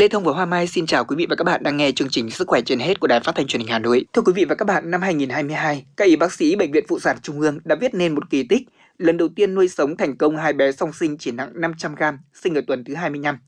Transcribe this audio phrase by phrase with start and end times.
[0.00, 2.08] Lê Thông và Hoa Mai xin chào quý vị và các bạn đang nghe chương
[2.10, 4.04] trình Sức khỏe trên hết của Đài Phát thanh Truyền hình Hà Nội.
[4.12, 6.98] Thưa quý vị và các bạn, năm 2022, các y bác sĩ bệnh viện phụ
[6.98, 8.62] sản Trung ương đã viết nên một kỳ tích,
[8.98, 12.02] lần đầu tiên nuôi sống thành công hai bé song sinh chỉ nặng 500 g,
[12.34, 13.38] sinh ở tuần thứ 25.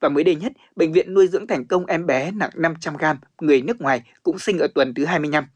[0.00, 3.04] Và mới đây nhất, bệnh viện nuôi dưỡng thành công em bé nặng 500 g,
[3.40, 5.46] người nước ngoài cũng sinh ở tuần thứ 25.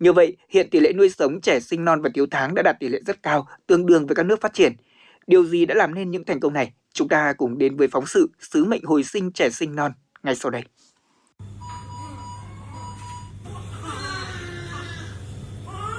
[0.00, 2.76] Như vậy, hiện tỷ lệ nuôi sống trẻ sinh non và thiếu tháng đã đạt
[2.80, 4.72] tỷ lệ rất cao, tương đương với các nước phát triển.
[5.26, 6.72] Điều gì đã làm nên những thành công này?
[6.92, 9.92] Chúng ta cùng đến với phóng sự Sứ mệnh hồi sinh trẻ sinh non
[10.22, 10.62] ngay sau đây.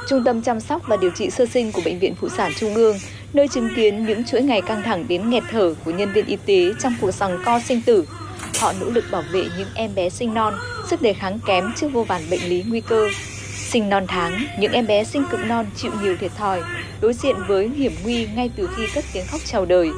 [0.10, 2.76] Trung tâm chăm sóc và điều trị sơ sinh của Bệnh viện Phụ sản Trung
[2.76, 2.98] ương,
[3.34, 6.38] nơi chứng kiến những chuỗi ngày căng thẳng đến nghẹt thở của nhân viên y
[6.46, 8.08] tế trong cuộc rằng co sinh tử.
[8.60, 10.54] Họ nỗ lực bảo vệ những em bé sinh non,
[10.90, 13.10] sức đề kháng kém trước vô vàn bệnh lý nguy cơ.
[13.76, 16.62] Sinh non tháng, những em bé sinh cực non chịu nhiều thiệt thòi,
[17.02, 19.90] đối diện với hiểm nguy ngay từ khi cất tiếng khóc chào đời.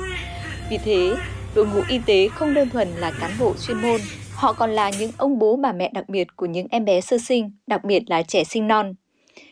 [0.69, 1.15] Vì thế,
[1.55, 4.01] đội ngũ y tế không đơn thuần là cán bộ chuyên môn,
[4.33, 7.17] họ còn là những ông bố bà mẹ đặc biệt của những em bé sơ
[7.17, 8.93] sinh, đặc biệt là trẻ sinh non.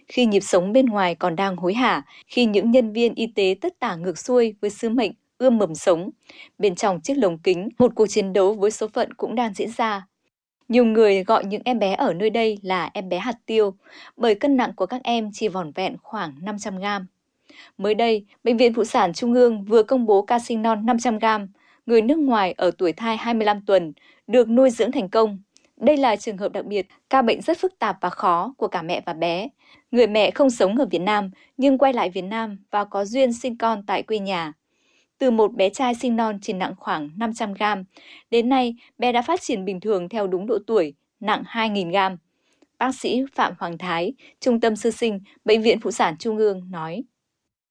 [0.08, 3.56] Khi nhịp sống bên ngoài còn đang hối hả, khi những nhân viên y tế
[3.62, 6.10] tất tả ngược xuôi với sứ mệnh ươm mầm sống,
[6.58, 9.70] bên trong chiếc lồng kính, một cuộc chiến đấu với số phận cũng đang diễn
[9.78, 10.08] ra.
[10.69, 13.73] Nhiều người gọi những em bé ở nơi đây là em bé hạt tiêu,
[14.17, 17.05] bởi cân nặng của các em chỉ vỏn vẹn khoảng 500 gram.
[17.77, 21.19] Mới đây, Bệnh viện Phụ sản Trung ương vừa công bố ca sinh non 500
[21.19, 21.47] gram,
[21.86, 23.93] người nước ngoài ở tuổi thai 25 tuần,
[24.27, 25.39] được nuôi dưỡng thành công.
[25.77, 28.81] Đây là trường hợp đặc biệt, ca bệnh rất phức tạp và khó của cả
[28.81, 29.49] mẹ và bé.
[29.91, 33.33] Người mẹ không sống ở Việt Nam nhưng quay lại Việt Nam và có duyên
[33.33, 34.54] sinh con tại quê nhà.
[35.17, 37.83] Từ một bé trai sinh non chỉ nặng khoảng 500 gram,
[38.31, 42.17] đến nay bé đã phát triển bình thường theo đúng độ tuổi, nặng 2.000 gram.
[42.80, 46.71] Bác sĩ Phạm Hoàng Thái, Trung tâm Sơ sinh, Bệnh viện Phụ sản Trung ương
[46.71, 47.04] nói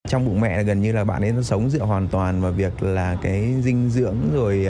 [0.08, 2.82] trong bụng mẹ gần như là bạn ấy nó sống dựa hoàn toàn vào việc
[2.82, 4.66] là cái dinh dưỡng rồi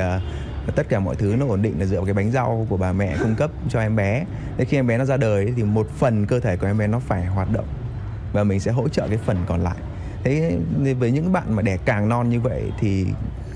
[0.68, 2.76] uh, tất cả mọi thứ nó ổn định là dựa vào cái bánh rau của
[2.76, 4.24] bà mẹ cung cấp cho em bé.
[4.58, 6.86] Thế khi em bé nó ra đời thì một phần cơ thể của em bé
[6.86, 7.66] nó phải hoạt động
[8.32, 9.76] và mình sẽ hỗ trợ cái phần còn lại.
[10.24, 10.58] Thế
[10.98, 13.06] với những bạn mà đẻ càng non như vậy thì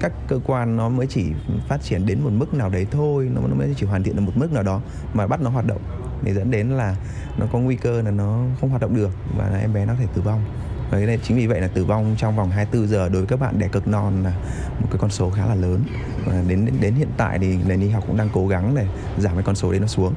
[0.01, 1.25] các cơ quan nó mới chỉ
[1.69, 4.33] phát triển đến một mức nào đấy thôi, nó mới chỉ hoàn thiện được một
[4.35, 4.81] mức nào đó
[5.15, 5.81] mà bắt nó hoạt động.
[6.23, 6.97] Thì dẫn đến là
[7.39, 9.99] nó có nguy cơ là nó không hoạt động được và em bé nó có
[10.01, 10.45] thể tử vong.
[10.91, 13.41] Và cái chính vì vậy là tử vong trong vòng 24 giờ đối với các
[13.41, 14.33] bạn đẻ cực non là
[14.81, 15.85] một cái con số khá là lớn.
[16.27, 18.87] Và đến đến hiện tại thì nền y học cũng đang cố gắng để
[19.19, 20.15] giảm cái con số đấy nó xuống.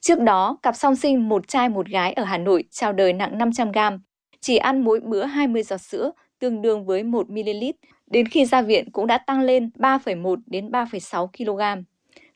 [0.00, 3.38] Trước đó, cặp song sinh một trai một gái ở Hà Nội chào đời nặng
[3.38, 3.98] 500 gram,
[4.46, 7.64] chỉ ăn mỗi bữa 20 giọt sữa, tương đương với 1 ml.
[8.06, 11.82] Đến khi ra viện cũng đã tăng lên 3,1 đến 3,6 kg.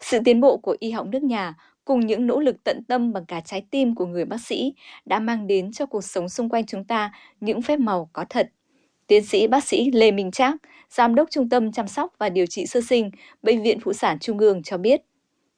[0.01, 1.55] Sự tiến bộ của y học nước nhà
[1.85, 5.19] cùng những nỗ lực tận tâm bằng cả trái tim của người bác sĩ đã
[5.19, 8.51] mang đến cho cuộc sống xung quanh chúng ta những phép màu có thật.
[9.07, 10.57] Tiến sĩ bác sĩ Lê Minh Trác,
[10.91, 13.11] Giám đốc Trung tâm Chăm sóc và Điều trị Sơ sinh,
[13.43, 15.01] Bệnh viện Phụ sản Trung ương cho biết,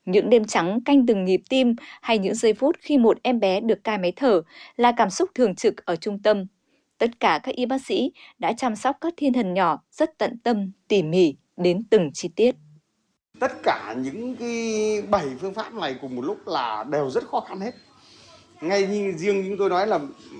[0.05, 3.61] những đêm trắng canh từng nhịp tim hay những giây phút khi một em bé
[3.61, 4.43] được cai máy thở
[4.77, 6.47] là cảm xúc thường trực ở trung tâm.
[6.99, 10.39] Tất cả các y bác sĩ đã chăm sóc các thiên thần nhỏ rất tận
[10.39, 12.55] tâm, tỉ mỉ đến từng chi tiết.
[13.39, 17.41] Tất cả những cái bảy phương pháp này cùng một lúc là đều rất khó
[17.41, 17.75] khăn hết.
[18.61, 19.99] Ngay như riêng chúng tôi nói là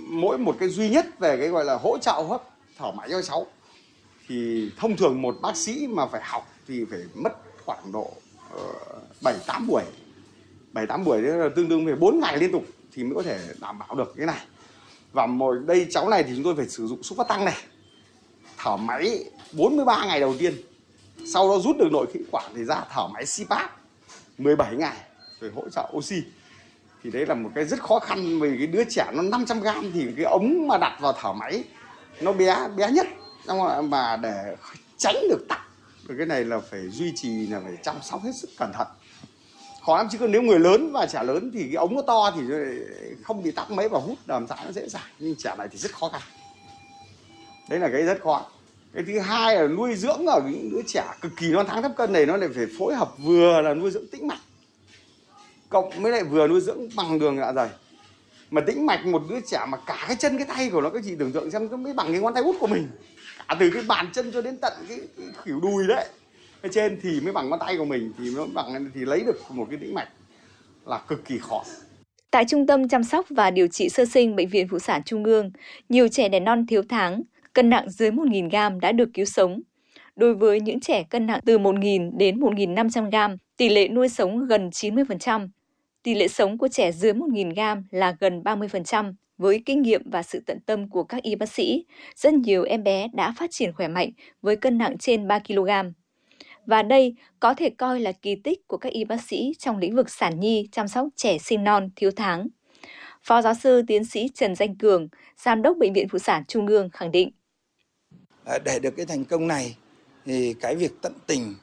[0.09, 2.43] mỗi một cái duy nhất về cái gọi là hỗ trợ hô hấp
[2.79, 3.47] thở máy cho cháu
[4.29, 7.33] thì thông thường một bác sĩ mà phải học thì phải mất
[7.65, 8.13] khoảng độ
[8.55, 8.92] uh,
[9.23, 9.83] 7 8 buổi.
[10.73, 13.39] 7 8 buổi là tương đương về 4 ngày liên tục thì mới có thể
[13.61, 14.41] đảm bảo được cái này.
[15.13, 17.57] Và một đây cháu này thì chúng tôi phải sử dụng xúc phát tăng này.
[18.59, 20.55] Thở máy 43 ngày đầu tiên.
[21.27, 23.71] Sau đó rút được nội khí quản thì ra thở máy CPAP
[24.39, 24.97] 17 ngày
[25.41, 26.23] rồi hỗ trợ oxy.
[27.03, 29.91] Thì đấy là một cái rất khó khăn vì cái đứa trẻ nó 500 gram
[29.95, 31.65] thì cái ống mà đặt vào thở máy
[32.21, 33.07] nó bé bé nhất.
[33.85, 34.57] Mà để
[34.97, 35.61] tránh được tắc,
[36.19, 38.87] cái này là phải duy trì, là phải chăm sóc hết sức cẩn thận
[39.87, 42.33] khó lắm chứ còn nếu người lớn và trẻ lớn thì cái ống nó to
[42.37, 42.43] thì
[43.23, 45.03] không bị tắc mấy và hút làm sao nó dễ dàng.
[45.19, 46.23] Nhưng trẻ này thì rất khó khăn.
[47.69, 48.47] Đấy là cái rất khó.
[48.95, 51.93] Cái thứ hai là nuôi dưỡng ở những đứa trẻ cực kỳ non tháng thấp
[51.97, 54.41] cân này nó lại phải phối hợp vừa là nuôi dưỡng tĩnh mạch.
[55.69, 57.69] Cộng với lại vừa nuôi dưỡng bằng đường dạ dày
[58.51, 61.03] mà tĩnh mạch một đứa trẻ mà cả cái chân cái tay của nó các
[61.07, 62.89] chị tưởng tượng xem nó mới bằng cái ngón tay út của mình.
[63.49, 66.07] Cả từ cái bàn chân cho đến tận cái, cái khỉu đùi đấy
[66.63, 69.51] cái trên thì mới bằng ngón tay của mình thì nó bằng thì lấy được
[69.51, 70.09] một cái tĩnh mạch
[70.87, 71.65] là cực kỳ khó
[72.31, 75.25] Tại Trung tâm Chăm sóc và Điều trị Sơ sinh Bệnh viện Phụ sản Trung
[75.25, 75.51] ương,
[75.89, 77.23] nhiều trẻ đẻ non thiếu tháng
[77.53, 79.61] cân nặng dưới 1.000 gram đã được cứu sống.
[80.17, 84.47] Đối với những trẻ cân nặng từ 1.000 đến 1.500 gram, tỷ lệ nuôi sống
[84.47, 85.49] gần 90%.
[86.03, 89.15] Tỷ lệ sống của trẻ dưới 1.000 gram là gần 30%.
[89.39, 91.85] Với kinh nghiệm và sự tận tâm của các y bác sĩ,
[92.17, 94.11] rất nhiều em bé đã phát triển khỏe mạnh
[94.43, 95.69] với cân nặng trên 3 kg.
[96.67, 99.97] Và đây có thể coi là kỳ tích của các y bác sĩ trong lĩnh
[99.97, 102.49] vực sản nhi chăm sóc trẻ sinh non thiếu tháng.
[103.23, 106.67] Phó giáo sư tiến sĩ Trần Danh Cường, Giám đốc Bệnh viện Phụ sản Trung
[106.67, 107.31] ương khẳng định.
[108.45, 109.77] À, để được cái thành công này
[110.25, 111.55] thì cái việc tận tình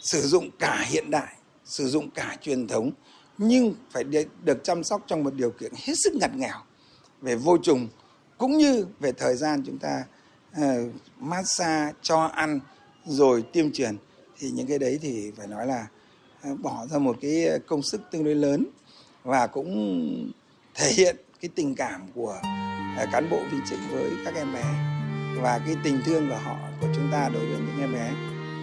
[0.00, 2.90] sử dụng cả hiện đại, sử dụng cả truyền thống
[3.38, 4.04] nhưng phải
[4.44, 6.56] được chăm sóc trong một điều kiện hết sức ngặt nghèo
[7.20, 7.88] về vô trùng
[8.38, 10.04] cũng như về thời gian chúng ta
[10.60, 12.60] uh, massage cho ăn
[13.04, 13.96] rồi tiêm truyền
[14.40, 15.86] thì những cái đấy thì phải nói là
[16.50, 18.66] uh, bỏ ra một cái công sức tương đối lớn
[19.24, 20.32] và cũng
[20.74, 22.40] thể hiện cái tình cảm của
[23.02, 24.64] uh, cán bộ viên chức với các em bé
[25.42, 28.10] và cái tình thương của họ của chúng ta đối với những em bé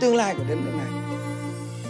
[0.02, 1.02] tương lai của đất nước này.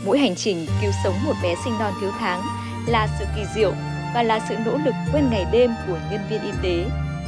[0.05, 2.41] Mỗi hành trình cứu sống một bé sinh non thiếu tháng
[2.87, 3.71] là sự kỳ diệu
[4.13, 6.85] và là sự nỗ lực quên ngày đêm của nhân viên y tế.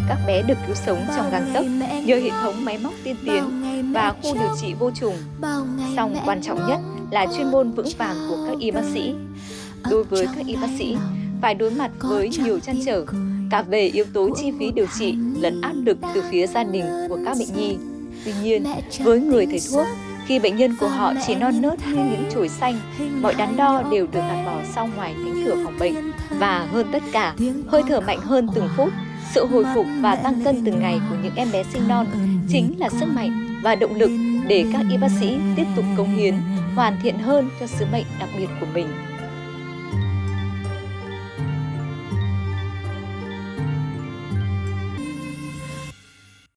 [0.09, 1.65] Các bé được cứu sống trong gang tấc
[2.05, 5.15] nhờ hệ thống máy móc tiên tiến và khu điều trị vô trùng.
[5.95, 6.79] Song quan trọng nhất
[7.11, 9.13] là chuyên môn vững vàng của các y bác sĩ.
[9.89, 10.97] Đối với các y bác sĩ,
[11.41, 13.05] phải đối mặt với nhiều trăn trở
[13.51, 16.85] cả về yếu tố chi phí điều trị lẫn áp lực từ phía gia đình
[17.09, 17.77] của các bệnh nhi.
[18.25, 18.63] Tuy nhiên,
[19.03, 19.87] với người thầy thuốc,
[20.25, 22.79] khi bệnh nhân của họ chỉ non nớt như những chồi xanh,
[23.21, 26.11] mọi đắn đo đều được gạt bỏ sau ngoài cánh cửa phòng bệnh.
[26.39, 27.35] Và hơn tất cả,
[27.67, 28.89] hơi thở mạnh hơn từng phút,
[29.35, 32.07] sự hồi phục và tăng cân từng ngày của những em bé sinh non
[32.49, 34.11] chính là sức mạnh và động lực
[34.47, 36.35] để các y bác sĩ tiếp tục cống hiến,
[36.75, 38.87] hoàn thiện hơn cho sứ mệnh đặc biệt của mình.